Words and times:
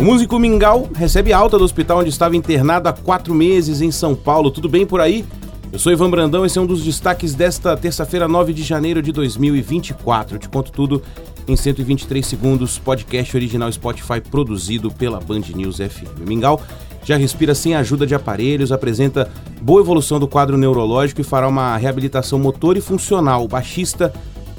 O 0.00 0.02
músico 0.02 0.38
Mingau 0.38 0.88
recebe 0.94 1.30
alta 1.30 1.58
do 1.58 1.64
hospital 1.64 1.98
onde 1.98 2.08
estava 2.08 2.34
internado 2.34 2.88
há 2.88 2.92
quatro 2.94 3.34
meses 3.34 3.82
em 3.82 3.90
São 3.90 4.14
Paulo. 4.14 4.50
Tudo 4.50 4.66
bem 4.66 4.86
por 4.86 4.98
aí? 4.98 5.26
Eu 5.70 5.78
sou 5.78 5.92
Ivan 5.92 6.08
Brandão, 6.08 6.46
esse 6.46 6.58
é 6.58 6.62
um 6.62 6.64
dos 6.64 6.82
destaques 6.82 7.34
desta 7.34 7.76
terça-feira, 7.76 8.26
9 8.26 8.54
de 8.54 8.62
janeiro 8.62 9.02
de 9.02 9.12
2024. 9.12 10.36
Eu 10.36 10.38
te 10.38 10.48
conto 10.48 10.72
tudo 10.72 11.02
em 11.46 11.54
123 11.54 12.26
segundos, 12.26 12.78
podcast 12.78 13.36
original 13.36 13.70
Spotify 13.70 14.22
produzido 14.22 14.90
pela 14.90 15.20
Band 15.20 15.42
News 15.54 15.76
FM. 15.76 16.26
Mingau 16.26 16.62
já 17.04 17.18
respira 17.18 17.54
sem 17.54 17.74
ajuda 17.74 18.06
de 18.06 18.14
aparelhos, 18.14 18.72
apresenta 18.72 19.30
boa 19.60 19.82
evolução 19.82 20.18
do 20.18 20.26
quadro 20.26 20.56
neurológico 20.56 21.20
e 21.20 21.24
fará 21.24 21.46
uma 21.46 21.76
reabilitação 21.76 22.38
motor 22.38 22.78
e 22.78 22.80
funcional. 22.80 23.44
O 23.44 23.48
baixista 23.48 24.10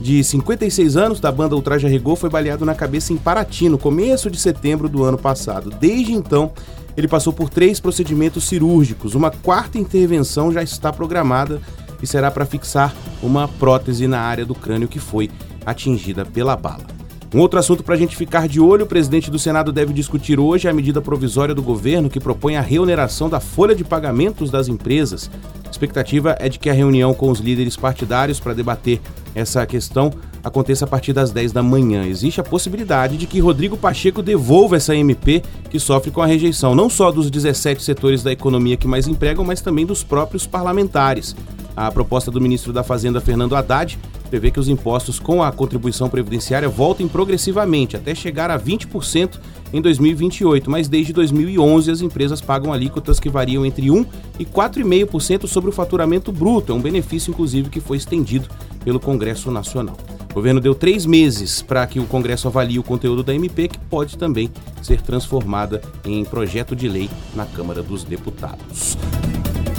de 0.00 0.24
56 0.24 0.96
anos 0.96 1.20
da 1.20 1.30
banda 1.30 1.54
Ultraje 1.54 1.86
Rigor 1.86 2.16
foi 2.16 2.30
baleado 2.30 2.64
na 2.64 2.74
cabeça 2.74 3.12
em 3.12 3.16
Paraty 3.16 3.68
no 3.68 3.78
começo 3.78 4.30
de 4.30 4.40
setembro 4.40 4.88
do 4.88 5.04
ano 5.04 5.18
passado. 5.18 5.70
Desde 5.70 6.12
então, 6.12 6.52
ele 6.96 7.06
passou 7.06 7.32
por 7.32 7.50
três 7.50 7.78
procedimentos 7.78 8.44
cirúrgicos. 8.44 9.14
Uma 9.14 9.30
quarta 9.30 9.78
intervenção 9.78 10.50
já 10.50 10.62
está 10.62 10.92
programada 10.92 11.60
e 12.02 12.06
será 12.06 12.30
para 12.30 12.46
fixar 12.46 12.94
uma 13.22 13.46
prótese 13.46 14.06
na 14.06 14.20
área 14.20 14.46
do 14.46 14.54
crânio 14.54 14.88
que 14.88 14.98
foi 14.98 15.30
atingida 15.66 16.24
pela 16.24 16.56
bala. 16.56 16.99
Um 17.32 17.38
outro 17.38 17.60
assunto 17.60 17.84
para 17.84 17.94
a 17.94 17.98
gente 17.98 18.16
ficar 18.16 18.48
de 18.48 18.60
olho: 18.60 18.84
o 18.84 18.88
presidente 18.88 19.30
do 19.30 19.38
Senado 19.38 19.70
deve 19.70 19.92
discutir 19.92 20.40
hoje 20.40 20.68
a 20.68 20.72
medida 20.72 21.00
provisória 21.00 21.54
do 21.54 21.62
governo 21.62 22.10
que 22.10 22.18
propõe 22.18 22.56
a 22.56 22.60
reoneração 22.60 23.28
da 23.28 23.38
folha 23.38 23.74
de 23.74 23.84
pagamentos 23.84 24.50
das 24.50 24.66
empresas. 24.66 25.30
A 25.64 25.70
expectativa 25.70 26.36
é 26.40 26.48
de 26.48 26.58
que 26.58 26.68
a 26.68 26.72
reunião 26.72 27.14
com 27.14 27.30
os 27.30 27.38
líderes 27.38 27.76
partidários 27.76 28.40
para 28.40 28.52
debater 28.52 29.00
essa 29.32 29.64
questão 29.64 30.12
aconteça 30.42 30.84
a 30.84 30.88
partir 30.88 31.12
das 31.12 31.30
10 31.30 31.52
da 31.52 31.62
manhã. 31.62 32.04
Existe 32.04 32.40
a 32.40 32.44
possibilidade 32.44 33.16
de 33.16 33.26
que 33.26 33.38
Rodrigo 33.38 33.76
Pacheco 33.76 34.22
devolva 34.22 34.76
essa 34.76 34.96
MP 34.96 35.40
que 35.70 35.78
sofre 35.78 36.10
com 36.10 36.20
a 36.20 36.26
rejeição 36.26 36.74
não 36.74 36.90
só 36.90 37.12
dos 37.12 37.30
17 37.30 37.80
setores 37.80 38.24
da 38.24 38.32
economia 38.32 38.76
que 38.76 38.88
mais 38.88 39.06
empregam, 39.06 39.44
mas 39.44 39.60
também 39.60 39.86
dos 39.86 40.02
próprios 40.02 40.46
parlamentares. 40.46 41.36
A 41.76 41.92
proposta 41.92 42.30
do 42.30 42.40
ministro 42.40 42.72
da 42.72 42.82
Fazenda, 42.82 43.20
Fernando 43.20 43.54
Haddad, 43.54 43.96
prevê 44.30 44.50
que 44.50 44.60
os 44.60 44.68
impostos 44.68 45.18
com 45.18 45.42
a 45.42 45.50
contribuição 45.50 46.08
previdenciária 46.08 46.68
voltem 46.68 47.08
progressivamente, 47.08 47.96
até 47.96 48.14
chegar 48.14 48.50
a 48.50 48.58
20% 48.58 49.38
em 49.72 49.82
2028, 49.82 50.70
mas 50.70 50.88
desde 50.88 51.12
2011 51.12 51.90
as 51.90 52.00
empresas 52.00 52.40
pagam 52.40 52.72
alíquotas 52.72 53.18
que 53.18 53.28
variam 53.28 53.66
entre 53.66 53.90
1 53.90 54.06
e 54.38 54.44
4,5% 54.44 55.46
sobre 55.46 55.70
o 55.70 55.72
faturamento 55.72 56.32
bruto. 56.32 56.72
É 56.72 56.74
um 56.74 56.80
benefício, 56.80 57.30
inclusive, 57.30 57.68
que 57.68 57.80
foi 57.80 57.96
estendido 57.96 58.48
pelo 58.84 59.00
Congresso 59.00 59.50
Nacional. 59.50 59.96
O 60.30 60.34
governo 60.34 60.60
deu 60.60 60.74
três 60.76 61.04
meses 61.04 61.60
para 61.60 61.84
que 61.86 61.98
o 61.98 62.06
Congresso 62.06 62.46
avalie 62.46 62.78
o 62.78 62.84
conteúdo 62.84 63.22
da 63.22 63.34
MP, 63.34 63.66
que 63.66 63.78
pode 63.78 64.16
também 64.16 64.48
ser 64.80 65.00
transformada 65.02 65.82
em 66.04 66.24
projeto 66.24 66.76
de 66.76 66.88
lei 66.88 67.10
na 67.34 67.44
Câmara 67.46 67.82
dos 67.82 68.04
Deputados. 68.04 68.96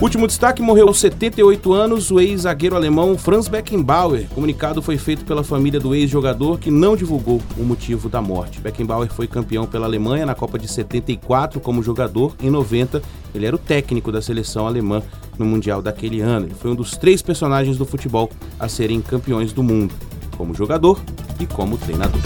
Último 0.00 0.26
destaque, 0.26 0.62
morreu 0.62 0.88
aos 0.88 0.98
78 0.98 1.74
anos 1.74 2.10
o 2.10 2.18
ex-zagueiro 2.18 2.74
alemão 2.74 3.18
Franz 3.18 3.48
Beckenbauer. 3.48 4.22
O 4.30 4.34
comunicado 4.36 4.80
foi 4.80 4.96
feito 4.96 5.26
pela 5.26 5.44
família 5.44 5.78
do 5.78 5.94
ex-jogador 5.94 6.58
que 6.58 6.70
não 6.70 6.96
divulgou 6.96 7.42
o 7.58 7.62
motivo 7.62 8.08
da 8.08 8.22
morte. 8.22 8.62
Beckenbauer 8.62 9.12
foi 9.12 9.26
campeão 9.26 9.66
pela 9.66 9.84
Alemanha 9.84 10.24
na 10.24 10.34
Copa 10.34 10.58
de 10.58 10.66
74 10.66 11.60
como 11.60 11.82
jogador. 11.82 12.34
Em 12.42 12.48
90, 12.48 13.02
ele 13.34 13.44
era 13.44 13.54
o 13.54 13.58
técnico 13.58 14.10
da 14.10 14.22
seleção 14.22 14.66
alemã 14.66 15.02
no 15.38 15.44
Mundial 15.44 15.82
daquele 15.82 16.22
ano. 16.22 16.46
Ele 16.46 16.54
foi 16.54 16.70
um 16.70 16.76
dos 16.76 16.96
três 16.96 17.20
personagens 17.20 17.76
do 17.76 17.84
futebol 17.84 18.30
a 18.58 18.68
serem 18.68 19.02
campeões 19.02 19.52
do 19.52 19.62
mundo, 19.62 19.94
como 20.34 20.54
jogador 20.54 20.98
e 21.38 21.44
como 21.44 21.76
treinador. 21.76 22.22